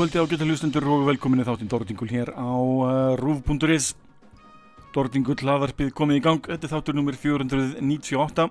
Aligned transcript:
kvöldi 0.00 0.16
á 0.16 0.24
geta 0.24 0.46
hlustundur 0.48 0.84
og 0.88 1.02
velkominni 1.04 1.44
þáttinn 1.44 1.68
Dórdingul 1.68 2.08
hér 2.08 2.30
á 2.32 2.56
uh, 2.56 3.18
rúf.is 3.20 3.90
Dórdingul 4.94 5.36
hlaðarpið 5.36 5.90
komið 5.92 6.16
í 6.16 6.22
gang. 6.24 6.40
Þetta 6.40 6.64
er 6.64 6.72
þáttur 6.72 6.96
nummer 6.96 7.18
498 7.20 8.46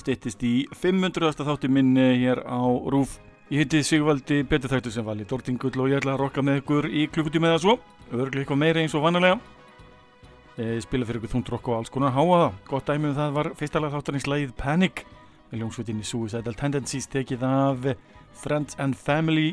Stettist 0.00 0.40
í 0.40 0.54
500. 0.72 1.36
þáttur 1.36 1.74
minn 1.76 1.92
uh, 2.00 2.14
hér 2.16 2.40
á 2.48 2.64
rúf 2.64 3.18
Ég 3.52 3.60
heiti 3.60 3.82
Sigvaldi 3.84 4.40
Betur 4.48 4.72
Þættur 4.72 4.96
sem 4.96 5.04
vali 5.04 5.28
Dórdingul 5.28 5.74
og 5.84 5.92
ég 5.92 6.00
ætla 6.00 6.16
að 6.16 6.22
rokka 6.24 6.48
með 6.48 6.62
ykkur 6.62 6.88
í 6.88 7.06
klukkutíma 7.12 7.52
eða 7.52 7.60
svo. 7.66 7.78
Örglega 8.08 8.46
eitthvað 8.46 8.62
meira 8.64 8.80
eins 8.80 8.96
og 8.96 9.04
vannulega 9.04 9.36
Ég 10.56 10.80
spila 10.88 11.04
fyrir 11.04 11.20
ykkur 11.20 11.36
þúnd 11.36 11.56
rokk 11.58 11.74
og 11.74 11.82
alls 11.82 11.92
konar 11.92 12.16
háaða 12.16 12.54
Gott 12.72 12.88
dæmið 12.88 13.12
um 13.12 13.18
það 13.20 13.36
var 13.36 13.56
fyrsta 13.60 13.84
lag 13.84 13.98
þáttarins 13.98 14.32
lagið 14.32 14.56
Panic 14.56 15.04
með 15.50 15.60
ljónsveitinni 15.60 16.08
Suicidal 16.08 16.56
Tendencies 16.56 17.10
tekið 17.12 17.44
af 17.44 17.92
Friends 18.40 18.80
and 18.80 18.96
Family 18.96 19.50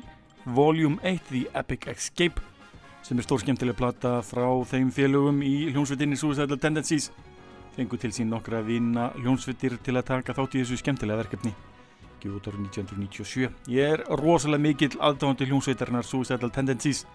Volume 0.56 0.98
1 1.04 1.20
The 1.30 1.48
Epic 1.60 1.90
Escape 1.92 2.40
sem 3.04 3.20
er 3.20 3.26
stór 3.26 3.40
skemmtileg 3.40 3.76
plata 3.76 4.18
frá 4.24 4.46
þeim 4.68 4.90
félögum 4.96 5.42
í 5.44 5.70
hljónsveitinni 5.74 6.18
Suicidal 6.20 6.60
Tendencies. 6.60 7.10
Fengu 7.76 8.00
til 8.00 8.12
sín 8.16 8.32
nokkra 8.32 8.62
vina 8.64 9.10
hljónsveitir 9.20 9.78
til 9.84 9.96
að 9.96 10.08
taka 10.10 10.36
þátt 10.36 10.58
í 10.58 10.64
þessu 10.64 10.80
skemmtilega 10.82 11.22
verkefni. 11.22 11.54
Gefið 12.20 12.40
út 12.40 12.50
árið 12.50 12.66
1997 12.66 13.76
ég 13.76 13.94
er 13.94 14.04
rosalega 14.20 14.64
mikill 14.64 14.96
aðdáðandi 14.96 15.48
hljónsveitarinnar 15.52 16.08
Suicidal 16.08 16.52
Tendencies. 16.56 17.06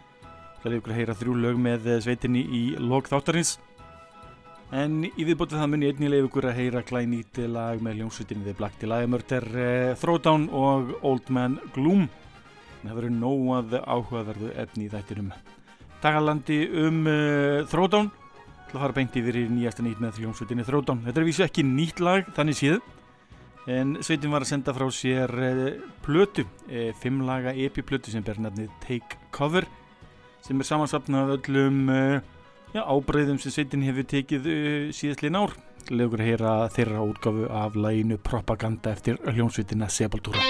Það 0.62 0.70
er 0.70 0.78
ykkur 0.78 0.94
að 0.94 1.00
heyra 1.00 1.18
þrjú 1.20 1.36
lög 1.42 1.60
með 1.60 1.92
sveitinni 2.04 2.46
í 2.46 2.62
log 2.80 3.08
þáttarins. 3.10 3.58
En 4.72 5.04
í 5.04 5.24
viðbótið 5.28 5.60
það 5.60 5.70
mun 5.72 5.84
ég 5.84 5.96
einnig 5.96 6.12
leið 6.12 6.26
ykkur 6.30 6.48
að 6.48 6.58
heyra 6.60 6.84
glænýtt 6.88 7.42
lag 7.52 7.80
með 7.84 7.98
ljónsveitinni 8.00 8.46
The 8.46 8.56
Black 8.56 8.80
Delilah 8.80 9.08
Murder, 9.08 9.48
uh, 9.52 9.94
Throwdown 10.00 10.48
og 10.48 10.94
Old 11.00 11.28
Man 11.28 11.60
Gloom. 11.74 12.06
Það 12.82 12.96
verður 12.98 13.12
nóað 13.14 13.76
áhugaverðu 13.78 14.48
efni 14.58 14.88
í 14.88 14.90
þættinum. 14.90 15.28
Tagalandi 16.02 16.56
um 16.82 16.96
uh, 17.06 17.60
Throwdown, 17.70 18.08
til 18.66 18.74
að 18.74 18.82
fara 18.82 18.96
beint 18.96 19.18
yfir 19.20 19.38
í 19.38 19.44
nýjasta 19.52 19.84
nýtt 19.86 20.02
með 20.02 20.18
ljónsveitinni 20.24 20.66
Throwdown. 20.66 21.04
Þetta 21.06 21.22
er 21.22 21.28
vísu 21.28 21.44
ekki 21.46 21.62
nýtt 21.68 22.02
lag, 22.02 22.26
þannig 22.34 22.58
síðu. 22.58 22.80
En 23.70 23.94
sveitin 24.02 24.34
var 24.34 24.42
að 24.42 24.50
senda 24.50 24.74
frá 24.74 24.88
sér 24.90 25.30
uh, 25.30 25.62
plötu, 26.02 26.42
fimm 26.98 27.22
laga 27.28 27.54
epi-plötu 27.54 28.10
sem 28.10 28.26
ber 28.26 28.42
nefnið 28.42 28.74
Take 28.82 29.22
Cover, 29.30 29.68
sem 30.42 30.58
er 30.58 30.66
samansapnað 30.66 31.36
öllum 31.36 31.84
já, 32.74 32.82
ábreyðum 32.82 33.38
sem 33.38 33.54
sveitin 33.54 33.86
hefur 33.86 34.10
tekið 34.10 34.50
uh, 34.50 34.90
síðastlinn 34.90 35.38
ár. 35.38 35.54
Legur 35.94 36.18
að 36.18 36.28
heyra 36.32 36.58
þeirra 36.74 37.06
útgafu 37.06 37.46
af 37.50 37.78
læginu 37.78 38.18
Propaganda 38.22 38.90
eftir 38.94 39.22
hljónsveitina 39.22 39.86
Sepultura. 39.90 40.42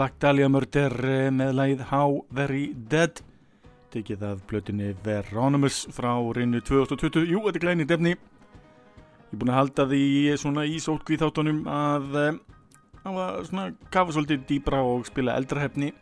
Black 0.00 0.16
Dahlia 0.16 0.48
Murder 0.48 0.94
eh, 1.04 1.26
með 1.28 1.50
lægið 1.58 1.80
How 1.90 2.14
Very 2.32 2.70
Dead. 2.88 3.18
Tekið 3.92 4.22
af 4.24 4.38
blötinni 4.48 4.94
Veronymous 5.04 5.82
frá 5.92 6.14
reynu 6.32 6.62
2020 6.64 7.28
Jú, 7.28 7.42
þetta 7.44 7.60
er 7.60 7.64
glænið 7.66 7.90
defni. 7.90 8.14
Ég 8.14 9.34
er 9.34 9.42
búin 9.42 9.52
að 9.52 9.58
halda 9.58 9.86
því 9.90 10.00
svona 10.40 10.64
í 10.64 10.80
sótkvíð 10.80 11.26
þáttunum 11.26 11.60
að 11.68 12.16
eh, 12.22 12.40
svona 13.50 13.66
kafa 13.92 14.16
svolítið 14.16 14.48
dýbra 14.48 14.80
og 14.88 15.04
spila 15.10 15.36
eldrahefni. 15.36 15.92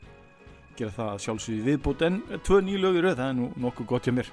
Gera 0.78 0.94
það 0.94 1.18
sjálfsögði 1.26 1.66
viðbútt 1.72 2.06
en 2.06 2.22
tvö 2.46 2.62
nýju 2.68 2.86
lögur 2.86 3.10
það 3.10 3.26
er 3.26 3.36
nú 3.40 3.50
nokkuð 3.66 3.92
gott 3.96 4.06
hjá 4.06 4.14
mér. 4.14 4.30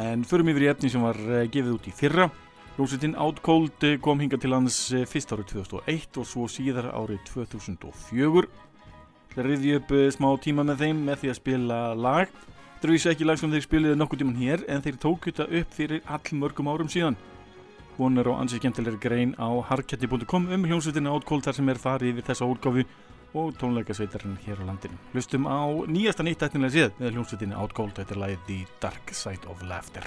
En 0.00 0.24
förum 0.24 0.48
yfir 0.54 0.64
í 0.64 0.72
efni 0.72 0.94
sem 0.96 1.04
var 1.04 1.20
eh, 1.28 1.44
gefið 1.44 1.74
út 1.76 1.92
í 1.92 1.98
fyrra. 2.00 2.32
Ljósitinn 2.78 3.20
Outcold 3.20 3.84
kom 4.00 4.24
hinga 4.24 4.40
til 4.40 4.56
hans 4.56 4.86
eh, 4.96 5.04
fyrst 5.04 5.36
árið 5.36 5.58
2001 5.58 6.22
og 6.24 6.30
svo 6.32 6.48
síðar 6.48 6.94
árið 6.96 7.20
2004. 7.34 8.63
Það 9.34 9.46
riði 9.48 9.76
upp 9.80 9.92
eh, 9.94 10.08
smá 10.14 10.28
tíma 10.42 10.64
með 10.66 10.82
þeim 10.84 11.04
með 11.08 11.22
því 11.22 11.30
að 11.32 11.38
spila 11.40 11.78
lag. 11.98 12.34
Það 12.78 12.88
er 12.88 12.92
vísu 12.94 13.10
ekki 13.10 13.26
lag 13.26 13.40
sem 13.40 13.54
þeir 13.54 13.64
spiliði 13.64 13.98
nokkuð 13.98 14.20
tíman 14.20 14.36
hér 14.38 14.66
en 14.70 14.84
þeir 14.84 14.98
tók 15.02 15.26
þetta 15.26 15.46
upp 15.60 15.72
fyrir 15.74 16.04
all 16.06 16.38
mörgum 16.38 16.70
árum 16.70 16.90
síðan. 16.92 17.16
Hún 17.96 18.18
er 18.18 18.30
á 18.30 18.34
ansið 18.34 18.62
skemmtilegri 18.62 19.00
grein 19.02 19.34
á 19.38 19.48
harketti.com 19.70 20.48
um 20.54 20.68
hljómsveitin 20.68 21.10
Outcold 21.10 21.46
þar 21.46 21.58
sem 21.58 21.70
er 21.70 21.82
farið 21.82 22.12
yfir 22.14 22.28
þessa 22.30 22.48
útgáfi 22.50 22.86
og 23.34 23.54
tónleikasveitarinn 23.58 24.38
hér 24.46 24.62
á 24.62 24.64
landinu. 24.70 24.98
Hlustum 25.14 25.46
á 25.50 25.62
nýjasta 25.90 26.26
nýtt 26.26 26.46
ættinlega 26.46 26.74
séð 26.76 27.00
með 27.00 27.16
hljómsveitin 27.16 27.56
Outcold, 27.58 27.96
þetta 27.98 28.14
er 28.14 28.22
lagið 28.22 28.44
The 28.50 28.60
Dark 28.82 29.14
Side 29.14 29.50
of 29.50 29.62
Laughter. 29.66 30.06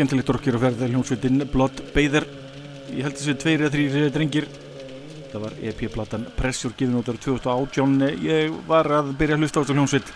skemmtilegt 0.00 0.30
orkir 0.32 0.56
og 0.56 0.62
ferðið 0.62 0.94
hljómsveitin 0.94 1.42
Blood 1.52 1.80
Bather. 1.92 2.24
Ég 2.88 3.04
held 3.04 3.18
þessi 3.18 3.34
tveir 3.36 3.64
eða 3.66 3.72
þrýr 3.74 4.12
drengir. 4.14 4.46
Það 5.28 5.42
var 5.42 5.56
EP-platan 5.60 6.22
Pressure 6.38 6.72
gefin 6.72 6.96
út 6.96 7.10
ára 7.10 7.20
2018 7.20 8.06
ég 8.24 8.54
var 8.66 8.88
að 8.96 9.10
byrja 9.20 9.36
að 9.36 9.44
hlusta 9.44 9.60
á 9.60 9.62
þessu 9.62 9.76
hljómsveit 9.76 10.12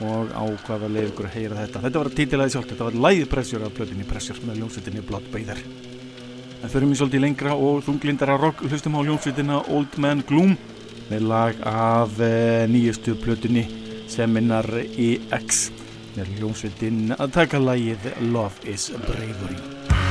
og 0.00 0.30
á 0.32 0.44
hvaða 0.64 0.88
leið 0.94 1.10
ykkur 1.10 1.28
að 1.28 1.36
heyra 1.36 1.58
þetta. 1.58 1.82
Þetta 1.84 2.00
var 2.00 2.08
að 2.08 2.16
títilaði 2.16 2.54
sjálf, 2.54 2.68
þetta 2.70 2.86
var 2.88 2.96
live 3.04 3.28
Pressure 3.34 3.68
af 3.68 3.74
blöðinni 3.76 4.06
Pressure 4.08 4.46
með 4.46 4.62
hljómsveitinni 4.62 5.04
Blood 5.10 5.28
Bather. 5.34 5.60
En 6.60 6.72
förum 6.72 6.94
við 6.94 7.02
svolítið 7.02 7.24
lengra 7.26 7.58
og 7.60 7.84
þunglindara 7.84 8.38
rock 8.40 8.64
hlustum 8.64 8.96
á 8.96 9.04
hljómsveitina 9.04 9.60
Old 9.68 10.00
Man 10.00 10.24
Gloom 10.24 10.56
með 11.12 11.28
lag 11.28 11.60
af 11.68 12.16
uh, 12.16 12.64
nýjustu 12.72 13.18
plötunni 13.20 13.68
Seminar 14.08 14.66
EX 14.80 15.68
með 16.16 16.36
hljómsveitin 16.38 17.14
að 17.18 17.36
taka 17.38 17.62
lagið 17.62 18.10
Love 18.32 18.70
is 18.70 18.90
Bravery. 19.06 20.09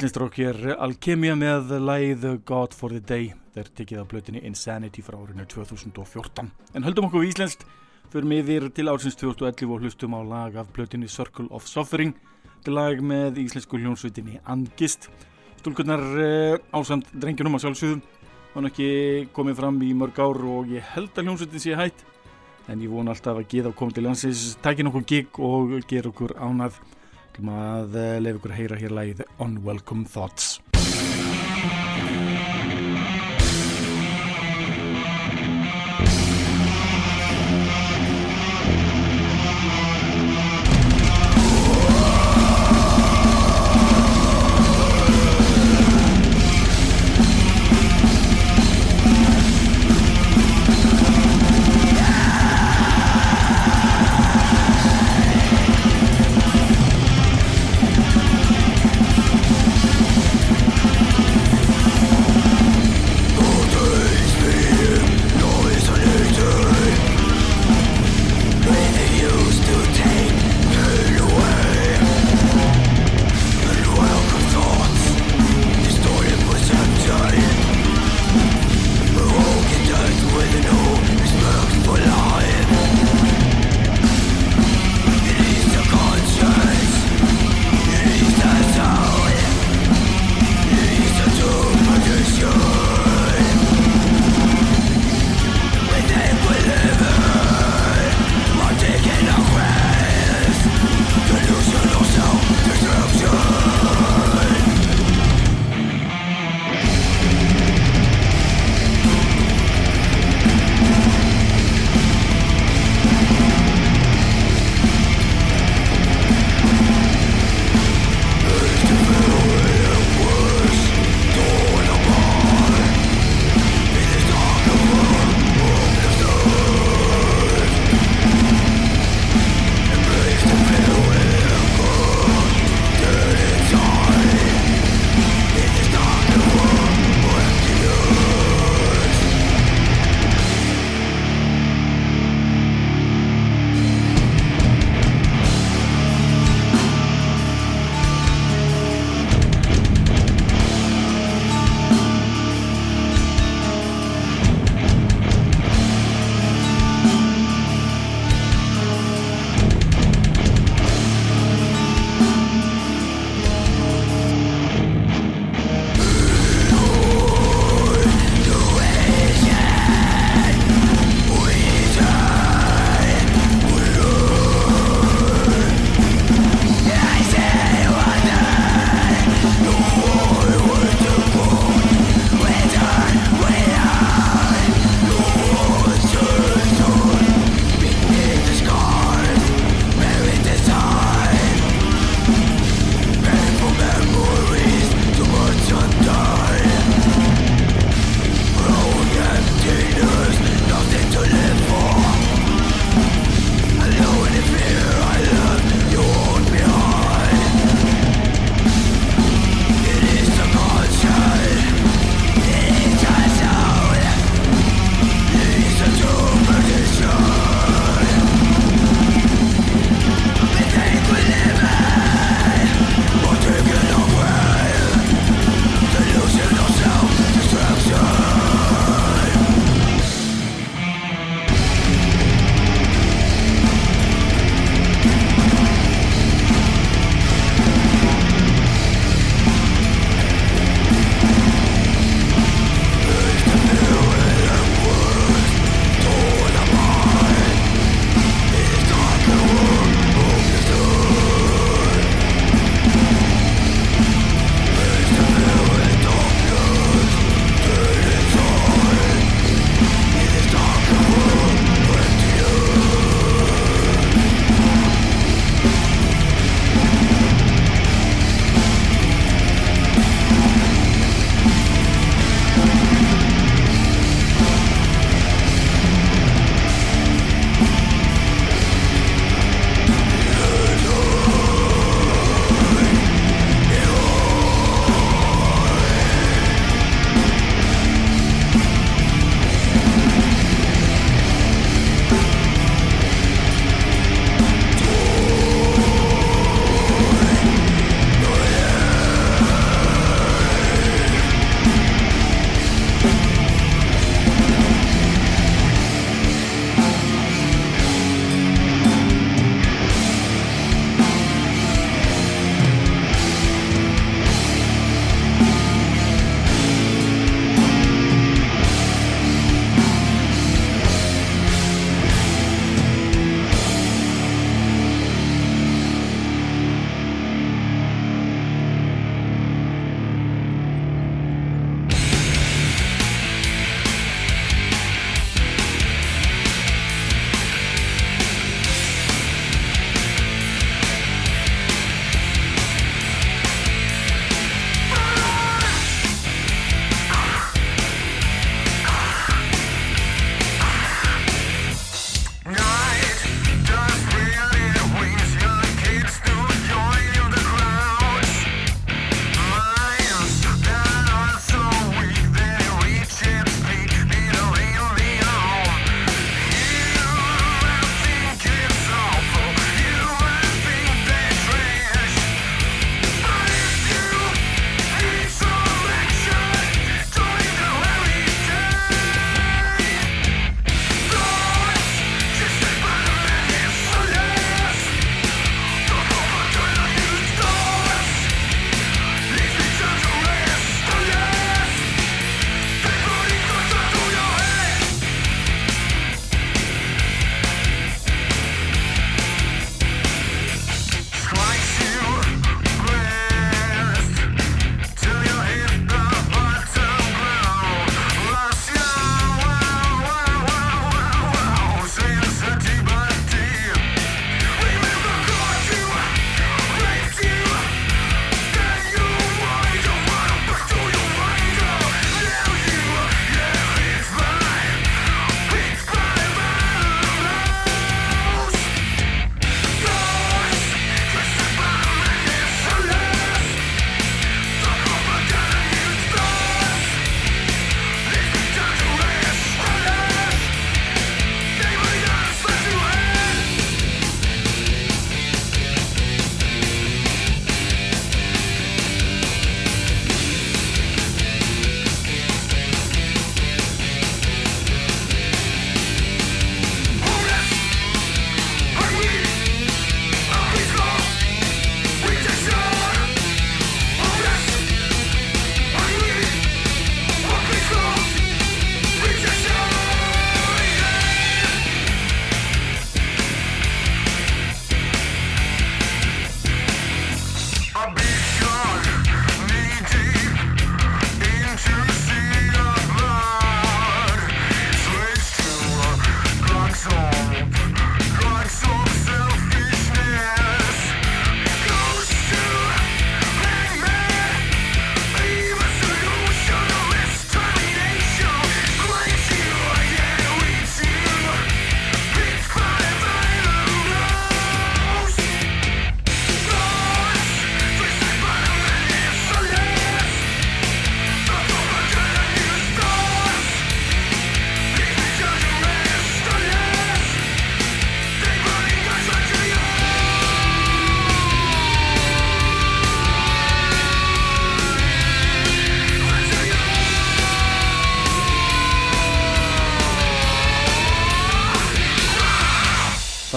Íslensdrók 0.00 0.38
hér 0.40 0.56
Alkemia 0.80 1.34
með 1.36 1.74
læð 1.84 2.22
God 2.48 2.72
for 2.72 2.88
the 2.88 3.02
Day. 3.04 3.34
Þeir 3.52 3.66
tekið 3.76 3.98
á 4.00 4.04
blötinni 4.08 4.40
Insanity 4.48 5.02
frá 5.04 5.18
árinu 5.18 5.44
2014 5.44 6.46
en 6.48 6.86
höldum 6.86 7.10
okkur 7.10 7.26
í 7.26 7.28
Íslensk 7.28 7.66
fyrir 8.08 8.28
miðir 8.30 8.70
til 8.72 8.86
ársins 8.88 9.18
2011 9.20 9.74
og 9.74 9.84
hlustum 9.84 10.14
á 10.16 10.24
lag 10.24 10.54
af 10.56 10.70
blötinni 10.72 11.04
Circle 11.04 11.50
of 11.52 11.68
Suffering. 11.68 12.14
Til 12.64 12.78
lag 12.78 13.02
með 13.04 13.42
íslensku 13.42 13.76
hljónsvitinni 13.76 14.40
Angist. 14.48 15.10
Stúlkurnar 15.60 16.00
eh, 16.16 16.56
ásamt 16.72 17.12
drengjunum 17.12 17.60
á 17.60 17.62
sjálfsögðum 17.66 18.00
hann 18.54 18.70
ekki 18.70 18.88
komið 19.36 19.60
fram 19.60 19.82
í 19.84 19.90
mörg 19.92 20.16
ár 20.16 20.40
og 20.48 20.72
ég 20.72 20.94
held 20.94 21.12
að 21.12 21.28
hljónsvitin 21.28 21.64
sé 21.66 21.76
hætt. 21.76 22.06
En 22.72 22.80
ég 22.80 22.88
vona 22.88 23.12
alltaf 23.12 23.36
að 23.36 23.52
geða 23.52 23.76
á 23.76 23.76
komið 23.76 24.00
til 24.00 24.06
landsins 24.08 24.46
takja 24.64 24.88
nokkuð 24.88 25.06
gig 25.12 25.44
og 25.44 25.76
gera 25.92 26.08
okkur 26.08 26.38
ánað 26.40 26.80
að 27.48 27.96
eh, 27.96 28.18
lefa 28.20 28.40
ykkur 28.40 28.52
að 28.52 28.60
heyra 28.60 28.80
hér 28.80 28.96
lægið 28.98 29.24
Unwelcome 29.40 30.04
Thoughts 30.10 30.58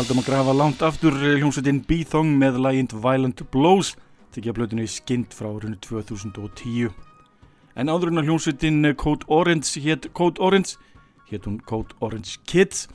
Þaldum 0.03 0.19
að 0.19 0.25
grafa 0.27 0.53
langt 0.59 0.81
aftur 0.83 1.15
hljómsveitin 1.15 1.77
B-Thong 1.87 2.33
með 2.35 2.57
lægind 2.59 2.91
Violent 2.91 3.39
Blows 3.53 3.93
tekja 4.35 4.51
blöðinu 4.51 4.83
Skind 4.91 5.31
frá 5.31 5.47
árunni 5.47 5.77
2010. 5.79 6.89
En 7.79 7.87
áður 7.87 8.11
en 8.11 8.19
að 8.19 8.27
hljómsveitin 8.27 8.89
Code 8.99 9.23
Orange 9.31 9.79
hétt 9.85 10.09
Code 10.11 10.43
Orange, 10.43 10.75
hétt 11.29 11.47
hún 11.47 11.61
Code 11.63 11.95
Orange 12.03 12.35
Kids 12.43 12.89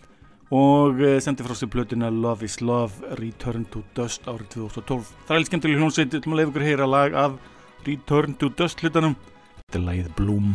og 0.52 1.00
eh, 1.00 1.16
sendi 1.24 1.46
frá 1.46 1.56
sig 1.56 1.72
blöðina 1.72 2.10
Love 2.12 2.44
is 2.44 2.58
Love 2.60 3.16
Return 3.22 3.64
to 3.72 3.80
Dust 3.96 4.28
árið 4.28 4.58
2012. 4.58 5.14
Það 5.30 5.38
er 5.38 5.48
skemmtileg 5.48 5.80
hljómsveit, 5.80 6.12
til 6.12 6.20
að 6.28 6.42
leiða 6.42 6.50
ykkur 6.50 6.66
að 6.66 6.70
heyra 6.74 6.90
lag 6.92 7.16
af 7.24 7.40
Return 7.88 8.36
to 8.36 8.52
Dust 8.52 8.84
hlutanum. 8.84 9.16
Þetta 9.64 9.80
er 9.80 9.88
lagið 9.88 10.12
Bloom. 10.20 10.52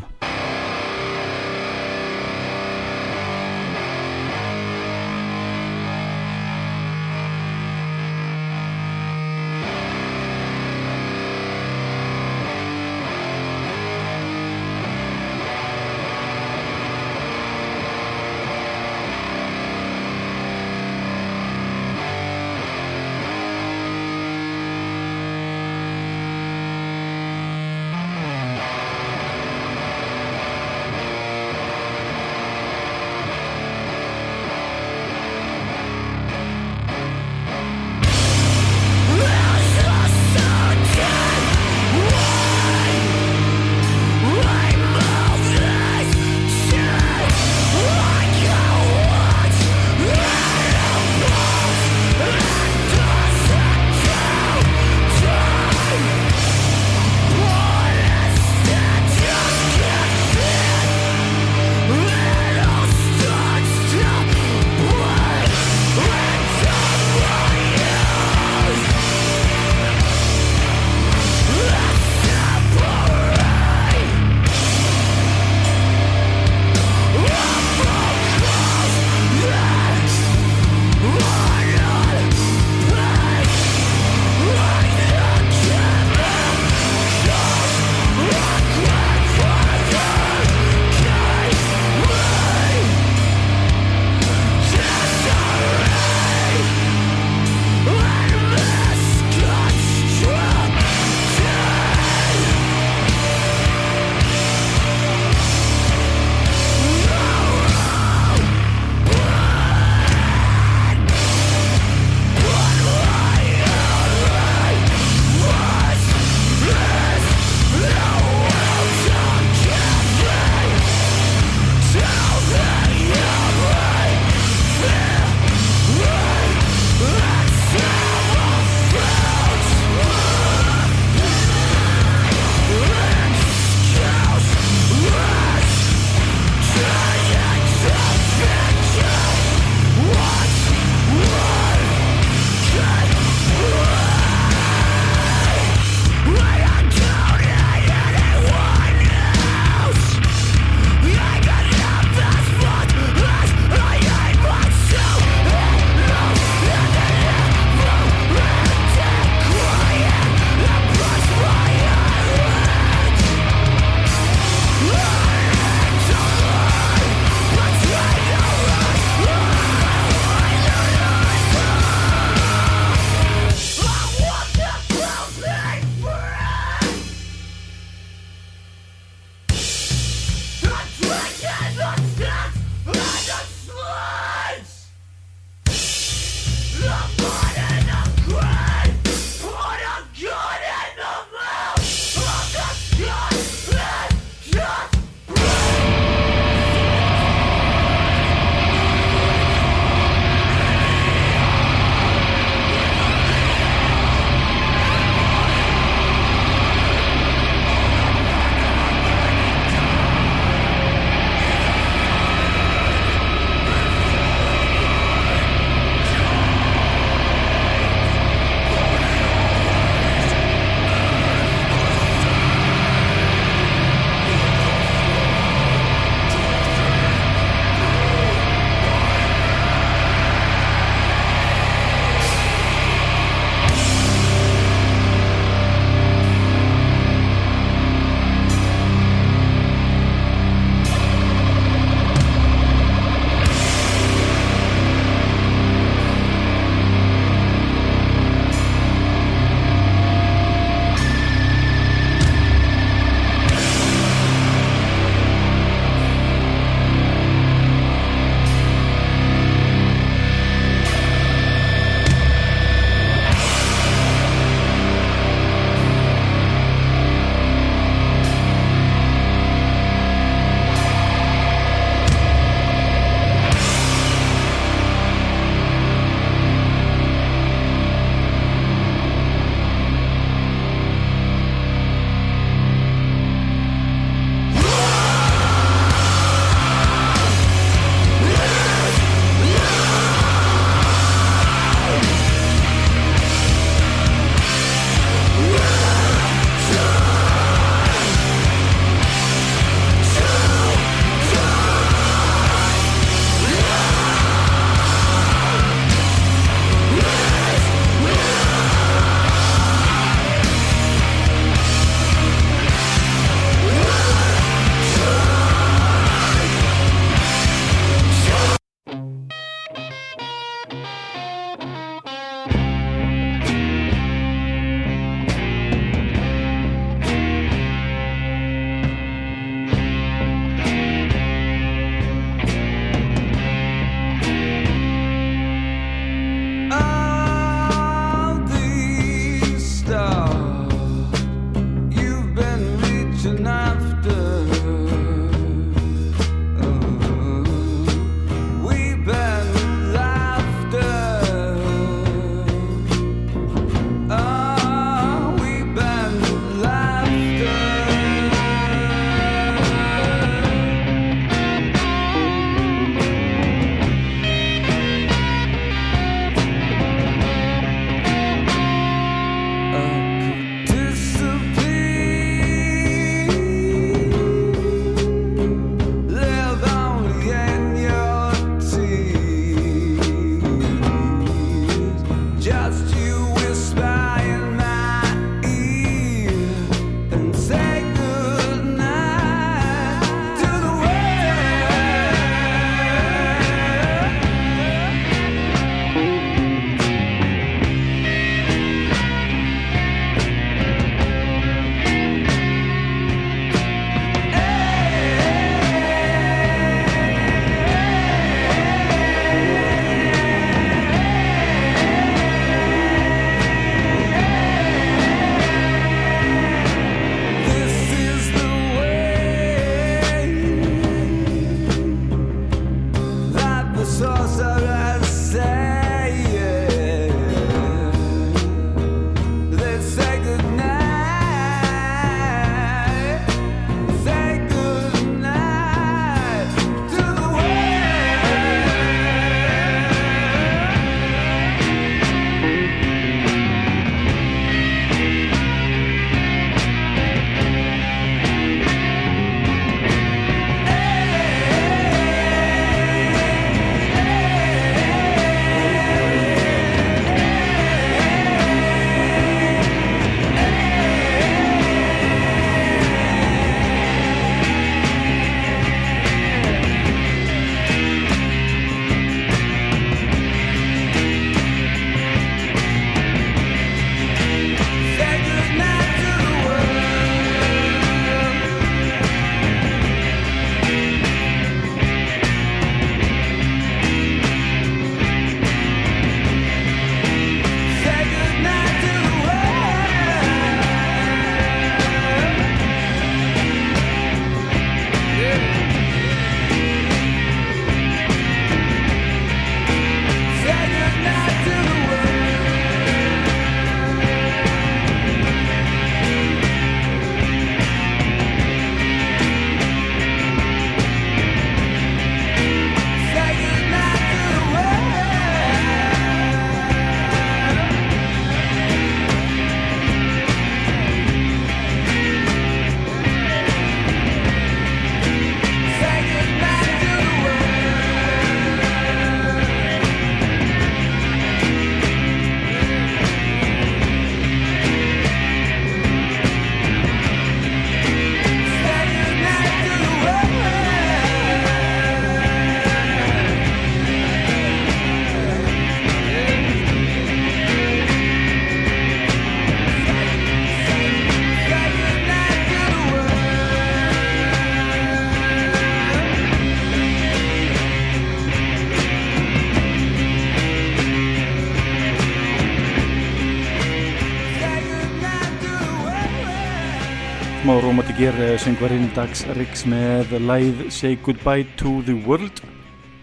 Eh, 568.04 568.36
söngvarinn 568.36 568.90
Dags 568.92 569.22
Riggs 569.38 569.62
með 569.64 570.10
læð 570.28 570.66
Say 570.76 570.98
Goodbye 571.00 571.46
to 571.56 571.78
the 571.88 571.94
World 572.04 572.42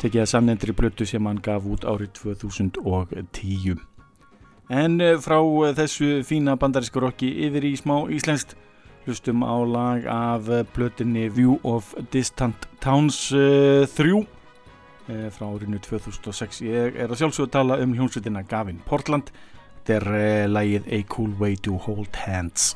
tekið 0.02 0.20
að 0.20 0.28
samnendri 0.28 0.74
blötu 0.76 1.06
sem 1.08 1.24
hann 1.24 1.40
gaf 1.40 1.64
út 1.64 1.86
árið 1.88 2.10
2010 2.18 3.80
En 4.68 5.00
eh, 5.00 5.16
frá 5.24 5.38
eh, 5.40 5.72
þessu 5.78 6.20
fína 6.28 6.58
bandarísku 6.60 7.00
rocki 7.00 7.30
yfir 7.46 7.64
í 7.70 7.72
smá 7.80 7.94
íslenskt 8.12 8.52
hlustum 9.06 9.40
á 9.40 9.56
lag 9.64 10.04
af 10.04 10.52
blötinni 10.76 11.30
View 11.32 11.56
of 11.64 11.94
Distant 12.12 12.68
Towns 12.84 13.30
uh, 13.32 13.88
3 13.88 14.12
uh, 14.20 14.26
frá 15.32 15.46
árinu 15.48 15.80
2006 15.80 16.60
ég 16.68 17.00
er 17.00 17.08
að 17.08 17.22
sjálfsögða 17.22 17.54
tala 17.56 17.80
um 17.80 17.96
hljómsveitina 17.96 18.44
Gavin 18.44 18.84
Portland. 18.84 19.32
Þetta 19.80 19.96
er 19.96 20.50
lagið 20.52 20.92
A 20.92 21.04
Cool 21.08 21.32
Way 21.40 21.56
to 21.64 21.80
Hold 21.88 22.26
Hands 22.26 22.74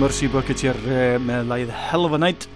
Mercy 0.00 0.30
Buckets 0.32 0.62
hér 0.64 0.78
eh, 0.88 1.18
með 1.20 1.50
lægið 1.50 1.70
Hell 1.76 2.06
of 2.06 2.14
a 2.16 2.18
Night 2.22 2.46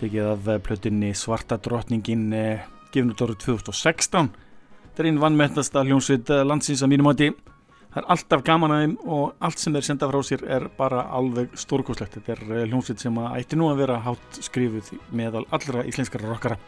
tekið 0.00 0.24
af 0.32 0.48
eh, 0.50 0.56
plötunni 0.66 1.10
Svarta 1.14 1.54
drotningin 1.62 2.24
eh, 2.34 2.64
gefn 2.90 3.12
út 3.12 3.22
árið 3.22 3.36
2016 3.44 4.30
þetta 4.32 5.04
er 5.04 5.08
einn 5.12 5.20
vannmettasta 5.22 5.84
hljómsveit 5.86 6.32
landsins 6.48 6.82
að 6.82 6.90
mínum 6.90 7.10
átti 7.12 7.28
það 7.36 8.00
er 8.00 8.08
alltaf 8.16 8.42
gaman 8.48 8.74
að 8.74 8.82
þeim 8.82 8.96
og 9.14 9.46
allt 9.46 9.62
sem 9.62 9.78
þeir 9.78 9.86
senda 9.86 10.08
frá 10.10 10.18
sér 10.26 10.42
er 10.56 10.66
bara 10.80 11.04
alveg 11.20 11.54
stórkoslegt 11.62 12.18
þetta 12.18 12.34
er 12.34 12.66
hljómsveit 12.72 13.06
sem 13.06 13.22
að 13.22 13.38
ætti 13.44 13.60
nú 13.60 13.70
að 13.70 13.84
vera 13.84 14.00
hátt 14.08 14.42
skrifuð 14.48 14.90
meðal 15.14 15.44
allra 15.54 15.86
íslenskara 15.86 16.32
rockara. 16.32 16.58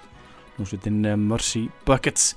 Hljómsveitin 0.60 1.02
Mercy 1.26 1.66
Buckets 1.88 2.36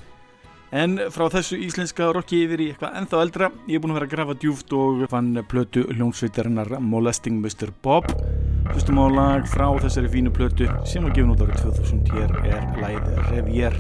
En 0.74 0.96
frá 1.14 1.28
þessu 1.30 1.60
íslenska 1.62 2.08
rocki 2.16 2.40
yfir 2.48 2.62
í 2.64 2.68
eitthvað 2.72 2.96
ennþá 2.98 3.20
eldra, 3.22 3.50
ég 3.70 3.78
er 3.78 3.84
búin 3.84 3.92
að 3.94 4.00
vera 4.00 4.08
að 4.08 4.14
grafa 4.16 4.36
djúft 4.42 4.74
og 4.74 5.04
fann 5.12 5.38
plötu 5.52 5.84
hljómsveitarinnar 5.92 6.80
Molesting 6.82 7.38
Mr. 7.44 7.70
Bob. 7.86 8.10
Hlustum 8.72 8.98
á 8.98 9.06
lag 9.14 9.46
frá 9.54 9.68
þessari 9.84 10.10
fínu 10.16 10.34
plötu 10.34 10.66
sem 10.90 11.06
var 11.06 11.14
gefn 11.14 11.36
út 11.36 11.46
árið 11.46 11.62
2000, 11.68 12.10
hér 12.18 12.34
er 12.56 12.66
læð 12.82 13.06
Revier. 13.30 13.78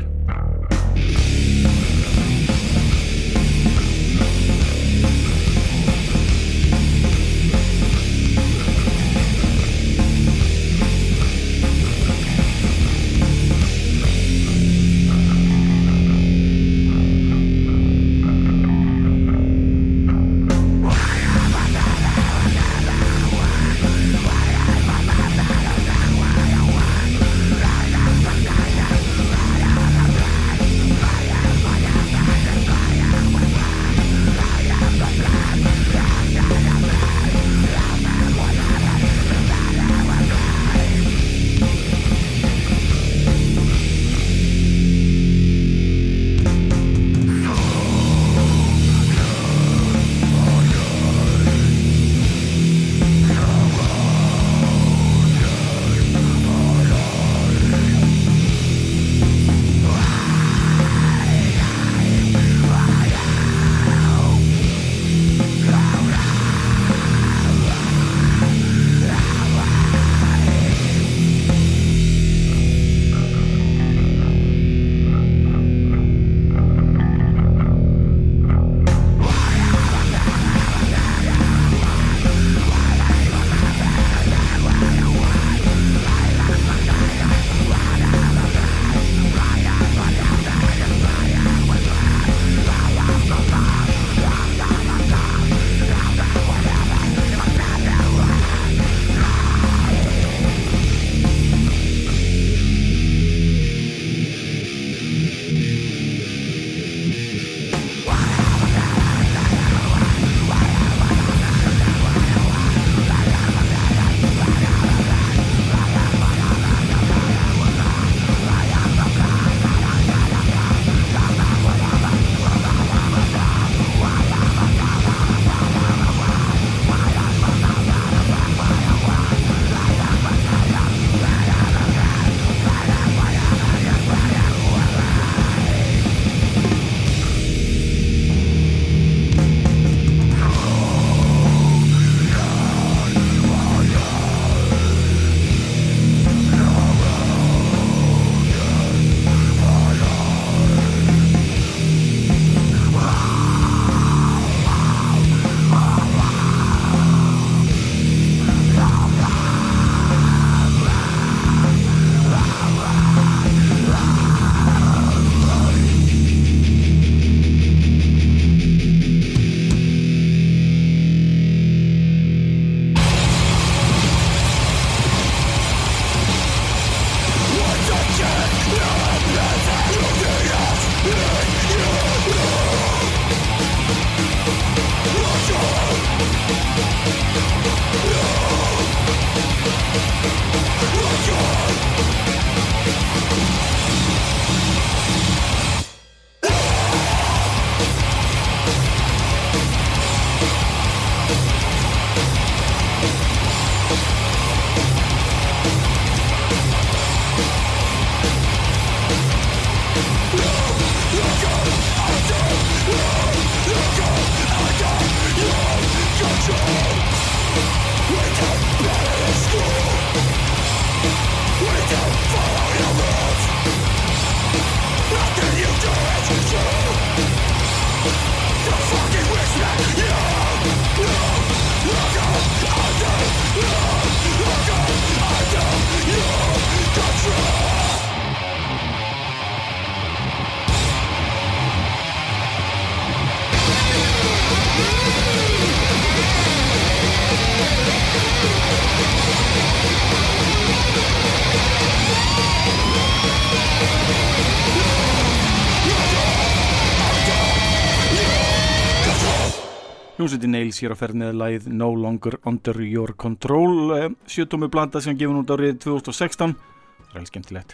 Hljómsveitin 260.23 260.53
Nails 260.55 260.77
hér 260.79 260.93
á 260.93 260.97
ferð 260.97 261.17
með 261.19 261.33
læð 261.35 261.65
No 261.67 261.89
Longer 261.99 262.37
Under 262.47 262.77
Your 262.79 263.11
Control 263.19 263.89
eh, 263.91 264.03
sjötómi 264.23 264.69
blanda 264.71 265.01
sem 265.03 265.17
gefur 265.19 265.41
út 265.41 265.49
árið 265.51 265.81
2016 265.83 266.53
það 266.53 267.09
er 267.09 267.17
alveg 267.17 267.27
skemmtilegt. 267.27 267.73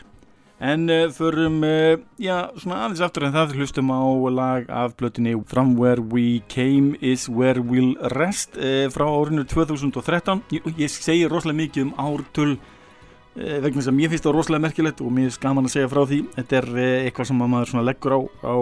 En 0.57 0.87
uh, 0.89 1.03
förum 1.13 1.59
uh, 1.61 2.01
já, 2.17 2.49
svona 2.57 2.79
aðeins 2.87 3.03
aftur 3.05 3.27
en 3.27 3.35
það 3.35 3.53
hlustum 3.59 3.93
á 3.93 4.01
lag 4.33 4.65
af 4.73 4.95
blötinni 4.97 5.35
From 5.51 5.75
Where 5.77 6.01
We 6.01 6.41
Came 6.49 6.97
Is 7.05 7.27
Where 7.29 7.61
We'll 7.61 7.93
Rest 8.17 8.57
uh, 8.57 8.89
frá 8.89 9.05
árinu 9.05 9.45
2013 9.45 10.41
ég, 10.57 10.65
ég 10.73 10.89
segi 10.89 11.29
rosalega 11.29 11.59
mikið 11.61 11.85
um 11.85 11.93
ártöl 12.01 12.57
vegna 13.37 13.77
þess 13.77 13.93
að 13.93 13.97
mér 13.99 14.09
finnst 14.09 14.25
það 14.25 14.39
rosalega 14.39 14.65
merkilegt 14.65 15.05
og 15.05 15.13
mér 15.13 15.29
er 15.29 15.37
skaman 15.37 15.69
að 15.69 15.77
segja 15.77 15.93
frá 15.93 16.01
því. 16.09 16.23
Þetta 16.33 16.59
er 16.63 16.73
eitthvað 17.05 17.29
sem 17.29 17.45
maður 17.45 17.85
leggur 17.85 18.17
á, 18.17 18.19
á 18.41 18.55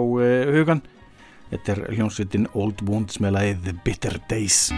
hugan 0.52 0.84
Þetta 1.48 1.74
er 1.74 1.84
hljómsveitin 1.96 2.48
Old 2.58 2.82
Wounds 2.88 3.22
með 3.24 3.38
lagið 3.38 3.70
Bitter 3.86 4.18
Days 4.28 4.68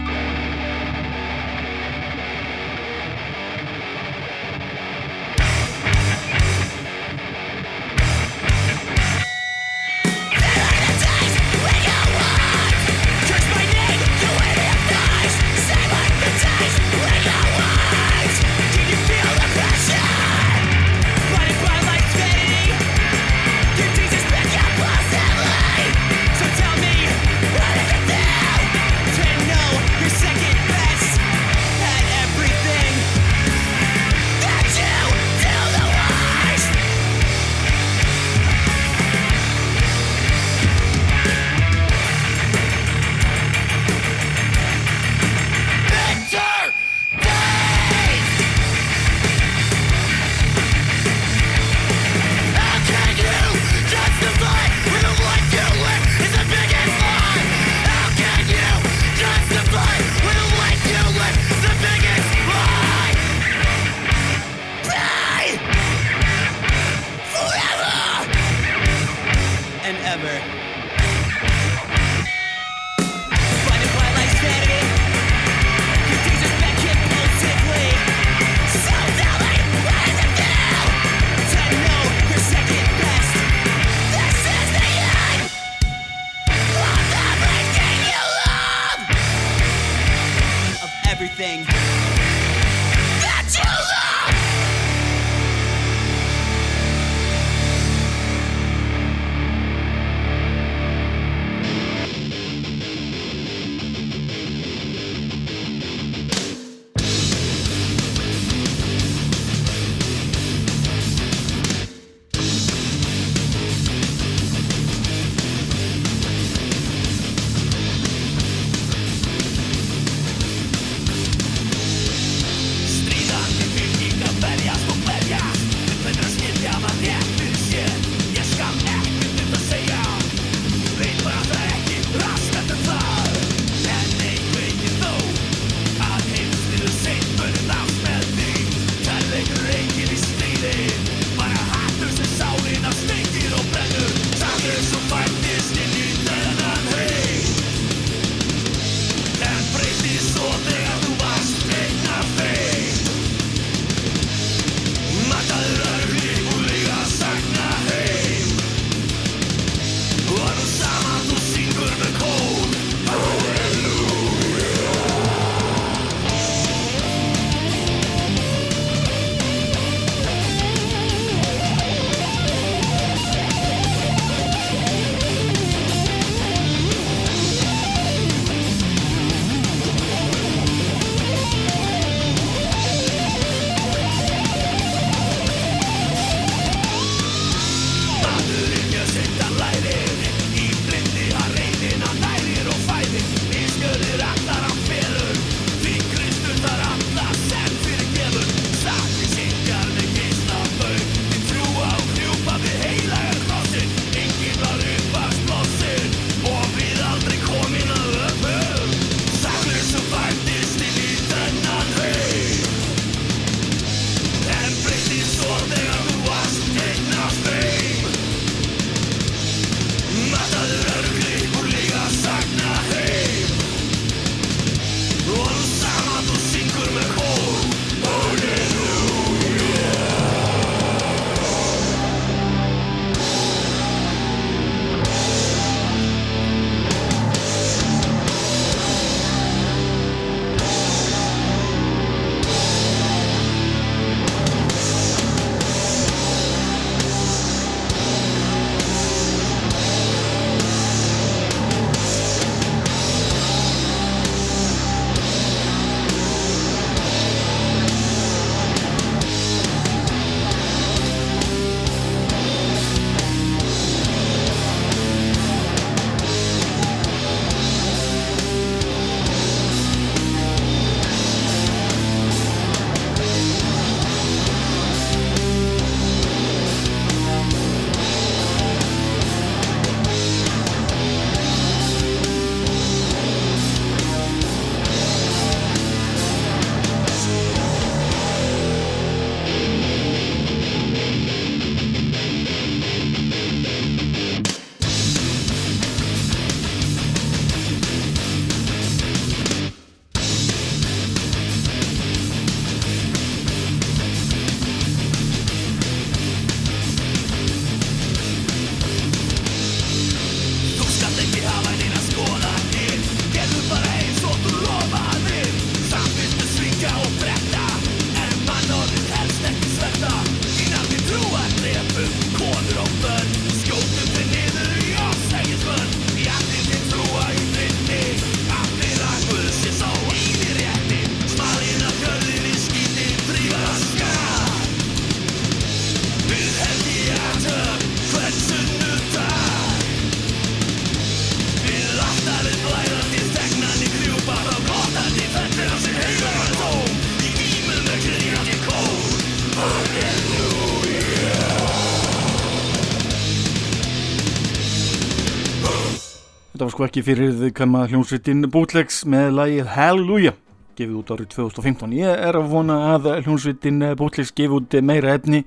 sko 356.81 356.87
ekki 356.87 357.01
fyrir 357.05 357.35
þau 357.37 357.49
kemma 357.53 357.79
hljómsveitin 357.91 358.47
Bootlegs 358.49 359.03
með 359.05 359.35
lagið 359.37 359.67
Hallelujah. 359.69 360.37
Gefið 360.73 360.95
út 360.97 361.11
árið 361.13 361.27
2015. 361.35 361.91
Ég 361.93 362.21
er 362.25 362.37
að 362.39 362.47
vona 362.49 362.77
að 362.95 363.09
hljómsveitin 363.19 363.83
Bootlegs 363.99 364.31
gefið 364.33 364.55
út 364.55 364.77
meira 364.81 365.11
efni. 365.13 365.43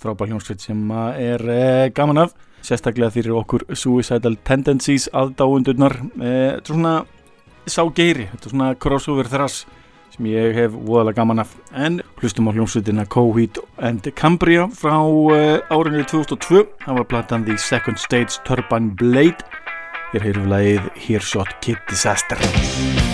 Frábær 0.00 0.30
hljómsveit 0.30 0.64
sem 0.64 0.80
er 0.96 1.44
eh, 1.44 1.90
gaman 1.92 2.22
af. 2.22 2.32
Sérstaklega 2.64 3.12
fyrir 3.12 3.36
okkur 3.36 3.66
Suicidal 3.76 4.38
Tendencies 4.40 5.10
aðdáundurnar 5.12 5.98
eh, 6.00 6.56
þetta 6.56 6.64
er 6.64 6.72
svona 6.72 6.94
sá 7.68 7.84
geiri, 7.92 8.30
þetta 8.32 8.48
er 8.48 8.54
svona 8.54 8.72
crossover 8.80 9.28
þrass 9.28 9.66
sem 10.14 10.30
ég 10.32 10.56
hef 10.56 10.72
voðalega 10.72 11.20
gaman 11.20 11.44
af. 11.44 11.52
En 11.76 12.00
hlustum 12.22 12.48
á 12.48 12.56
hljómsveitina 12.56 13.04
Coheed 13.12 13.60
and 13.76 14.08
Cambria 14.16 14.70
frá 14.72 14.96
uh, 15.04 15.60
árinu 15.68 16.00
2002, 16.08 16.64
það 16.86 17.02
var 17.02 17.10
platan 17.12 17.44
The 17.44 17.60
Second 17.60 18.00
Stage 18.00 18.40
Turbine 18.48 18.96
Blade 18.96 19.44
Ég 20.10 20.24
heyrum 20.26 20.48
lagið 20.50 20.88
Hearshot 21.04 21.52
Kid 21.62 21.78
Disaster 21.86 23.09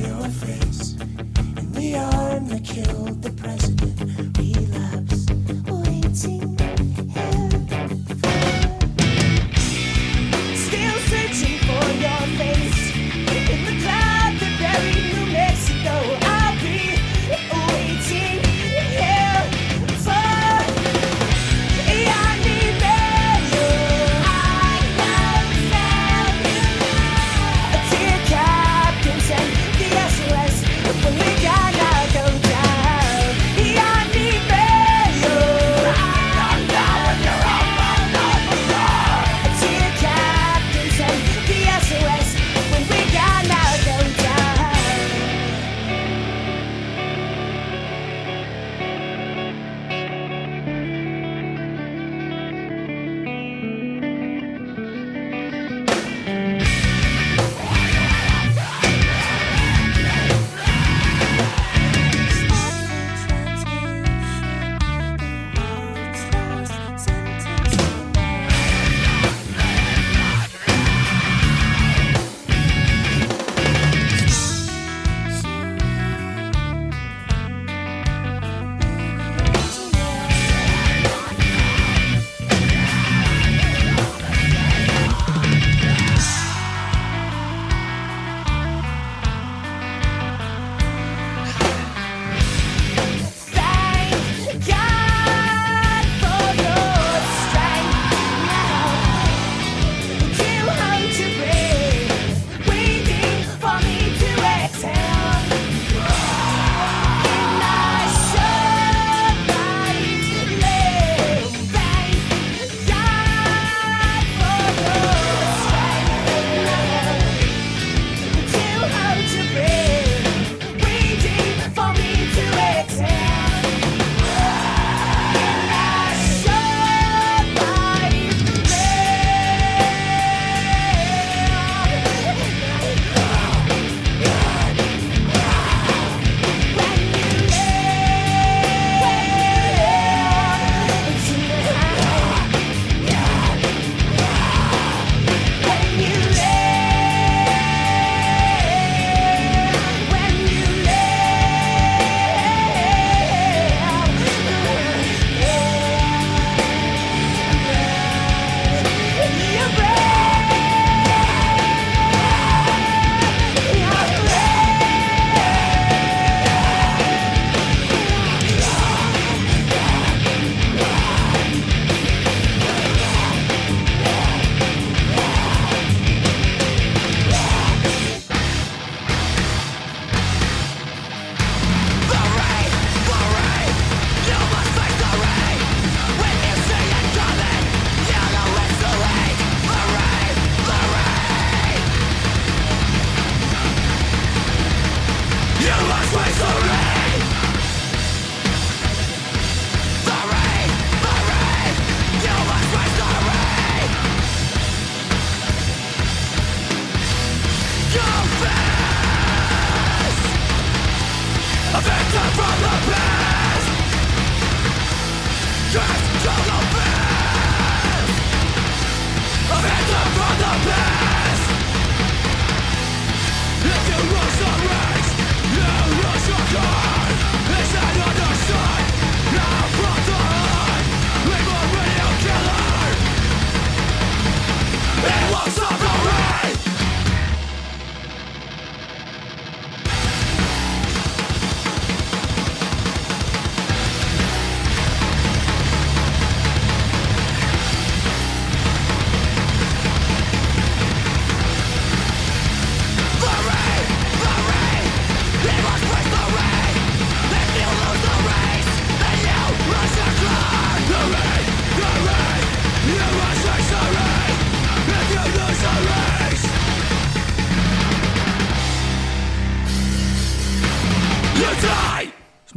your 0.00 0.28
face. 0.28 0.94
In 1.58 1.72
the 1.72 1.96
arm 1.96 2.48
that 2.48 2.64
killed 2.64 3.22
the 3.22 3.30
president. 3.30 4.15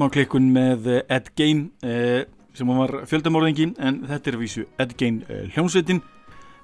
Smá 0.09 0.15
klikkun 0.15 0.47
með 0.53 0.87
Ed 1.05 1.27
Gein 1.37 1.69
eh, 1.85 2.25
sem 2.57 2.67
var 2.67 3.03
fjöldamorðingi 3.05 3.75
en 3.77 3.99
þetta 4.09 4.31
er 4.31 4.37
vísu 4.39 4.63
Ed 4.81 4.95
Gein 4.97 5.23
eh, 5.29 5.49
hljómsveitin. 5.53 6.01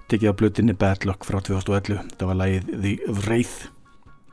Tekið 0.10 0.34
á 0.34 0.38
blötinni 0.38 0.74
Bad 0.74 1.06
Luck 1.06 1.26
frá 1.26 1.38
2011 1.46 2.10
þetta 2.10 2.30
var 2.30 2.40
lagið 2.40 2.72
The 2.74 2.96
Wraith. 3.22 3.70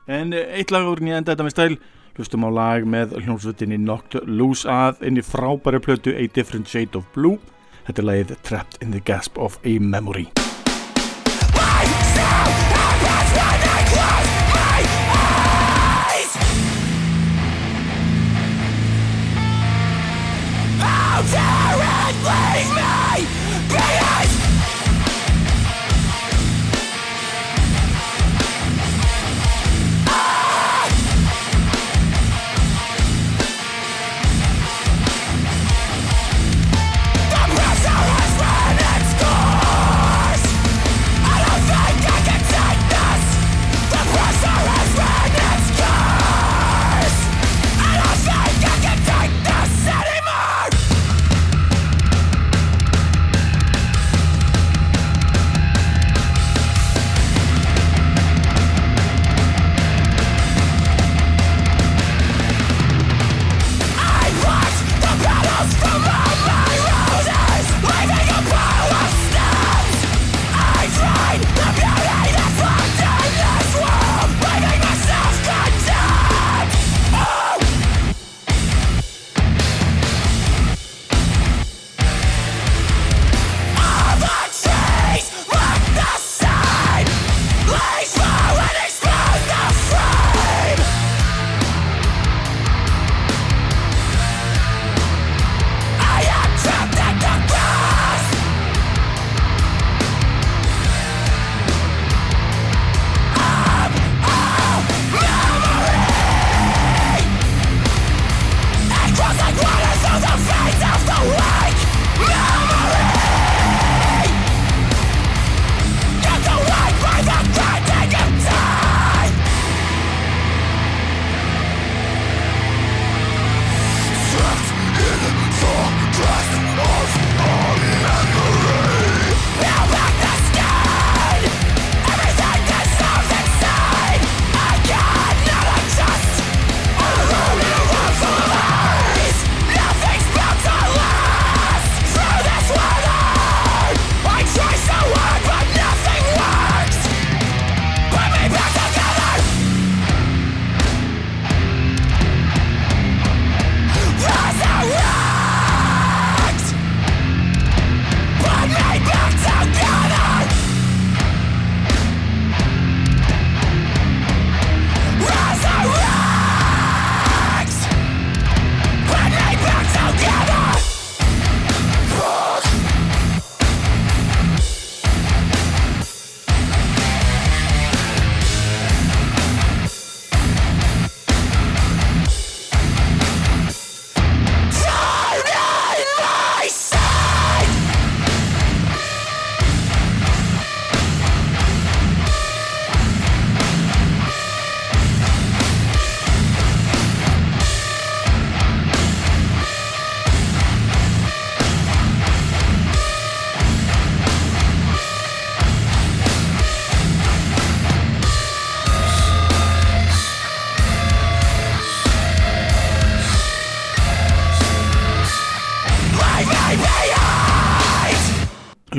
En 0.08 0.32
eh, 0.32 0.56
eitt 0.56 0.72
lag 0.72 0.88
árin 0.88 1.12
ég 1.12 1.20
enda 1.20 1.34
þetta 1.34 1.44
með 1.44 1.56
stæl. 1.56 1.78
Hlustum 2.16 2.46
á 2.48 2.50
lag 2.52 2.88
með 2.88 3.18
hljómsveitinni 3.20 3.82
Knocked 3.82 4.28
Loose 4.28 4.68
að 4.68 5.04
einni 5.04 5.24
frábæri 5.24 5.82
plötu 5.84 6.16
A 6.16 6.28
Different 6.32 6.72
Shade 6.72 6.96
of 6.96 7.08
Blue. 7.12 7.36
Þetta 7.84 8.00
er 8.00 8.08
lagið 8.08 8.38
Trapped 8.48 8.80
in 8.80 8.96
the 8.96 9.04
Gasp 9.04 9.36
of 9.36 9.60
a 9.64 9.76
Memory 9.76 10.30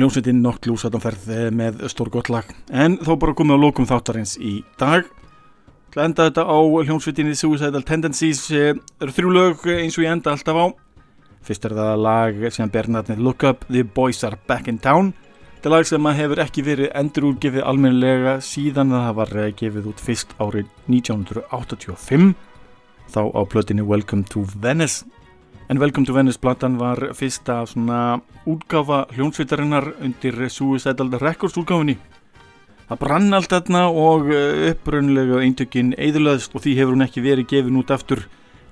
hljómsveitin 0.04 0.42
Knocked 0.42 0.68
Loose 0.68 0.90
að 0.90 1.00
ferð 1.00 1.28
eh, 1.32 1.50
með 1.54 1.84
stór 1.88 2.10
gott 2.12 2.28
lag. 2.28 2.48
En 2.68 2.98
þó 3.00 3.14
bara 3.20 3.34
komið 3.36 3.56
á 3.56 3.64
lókum 3.64 3.86
þáttarins 3.88 4.36
í 4.36 4.58
dag. 4.80 5.06
Til 5.94 6.00
að 6.00 6.08
enda 6.10 6.26
þetta 6.28 6.44
á 6.44 6.58
hljómsveitinni 6.60 7.36
Suicidal 7.38 7.84
Tendencies 7.88 8.42
eh, 8.52 8.74
eru 9.00 9.14
þrjú 9.16 9.32
lög 9.32 9.64
eins 9.72 9.96
og 9.96 10.04
ég 10.04 10.12
enda 10.12 10.34
alltaf 10.34 10.60
á. 10.60 10.66
Fyrst 11.44 11.64
er 11.64 11.76
það 11.76 12.02
lag 12.04 12.44
sem 12.52 12.72
ber 12.72 12.88
nafnið 12.92 13.22
Look 13.24 13.46
Up 13.48 13.64
The 13.70 13.84
Boys 13.84 14.20
Are 14.28 14.36
Back 14.48 14.68
In 14.68 14.80
Town. 14.82 15.14
Þetta 15.56 15.72
lag 15.72 15.88
sem 15.88 16.10
hefur 16.18 16.44
ekki 16.44 16.66
verið 16.66 16.92
endurútgefið 17.00 17.64
almennilega 17.64 18.36
síðan 18.44 18.92
það 18.92 19.12
var 19.22 19.36
eh, 19.40 19.52
gefið 19.56 19.88
út 19.94 20.04
fyrst 20.04 20.36
árið 20.36 20.68
1985 20.92 22.34
þá 23.14 23.22
á 23.32 23.40
plötinni 23.48 23.88
Welcome 23.88 24.28
to 24.28 24.44
Venice 24.60 25.08
En 25.66 25.78
Welcome 25.80 26.04
to 26.04 26.12
Venice 26.12 26.38
platan 26.38 26.74
var 26.76 26.98
fyrsta 27.16 27.62
svona 27.64 28.18
útgafa 28.44 29.06
hljónsveitarinnar 29.16 29.86
undir 30.04 30.36
Suicidal 30.52 31.08
Records 31.16 31.56
útgafinni. 31.56 31.94
Það 32.90 33.00
brann 33.00 33.32
allt 33.32 33.48
þarna 33.48 33.86
og 33.88 34.28
eh, 34.28 34.74
upprönnulega 34.74 35.40
eintökinn 35.40 35.94
eðurlaðist 35.96 36.52
og 36.52 36.66
því 36.66 36.74
hefur 36.76 36.92
hún 36.92 37.06
ekki 37.06 37.24
verið 37.24 37.48
gefin 37.54 37.78
út 37.80 37.94
aftur. 37.96 38.26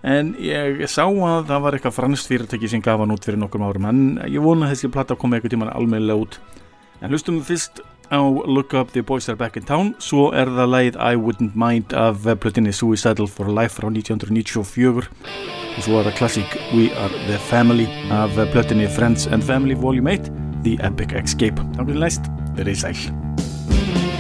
En 0.04 0.34
ég 0.36 0.84
sá 0.84 1.06
að 1.06 1.48
það 1.48 1.64
var 1.64 1.78
eitthvað 1.78 1.96
franskt 1.96 2.28
fyrirtæki 2.28 2.68
sem 2.68 2.84
gaf 2.84 3.00
hann 3.00 3.16
út 3.16 3.24
fyrir 3.24 3.40
nokkur 3.40 3.64
árum 3.64 3.88
en 3.88 4.04
ég 4.28 4.44
vona 4.44 4.68
að 4.68 4.74
þessi 4.74 4.92
plata 4.92 5.16
komi 5.16 5.38
eitthvað 5.38 5.56
tíman 5.56 5.72
almeinlega 5.72 6.26
út. 6.26 6.40
En 7.00 7.08
hlustum 7.08 7.40
fyrst 7.40 7.80
á 8.12 8.20
Look 8.46 8.74
Up 8.76 8.92
The 8.92 9.02
Boys 9.02 9.28
Are 9.32 9.36
Back 9.36 9.56
In 9.56 9.64
Town 9.64 9.94
svo 9.98 10.28
er 10.36 10.50
það 10.52 10.72
leið 10.74 11.00
I 11.00 11.16
Wouldn't 11.16 11.56
Mind 11.56 11.96
af 11.96 12.22
plötinni 12.44 12.72
Suicidal 12.76 13.26
For 13.26 13.48
Life 13.48 13.80
frá 13.80 13.88
1994 13.88 15.08
og 15.72 15.80
svo 15.80 15.98
er 15.98 16.10
það 16.10 16.18
klassík 16.20 16.56
We 16.76 16.92
Are 16.92 17.24
The 17.26 17.40
Family 17.48 17.88
af 18.12 18.36
plötinni 18.52 18.90
Friends 18.92 19.26
and 19.26 19.42
Family 19.42 19.74
Volume 19.74 20.18
8 20.20 20.42
The 20.62 20.78
Epic 20.86 21.16
Escape. 21.18 21.64
Þá 21.74 21.82
er 21.82 21.90
það 21.90 22.02
læst, 22.04 22.32
verið 22.58 22.82
sæl. 22.84 24.11